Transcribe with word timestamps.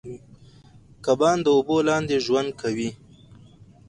کبان 1.05 1.37
د 1.43 1.47
اوبو 1.55 1.77
لاندې 1.89 2.15
ژوند 2.25 2.49
کوي 2.61 2.89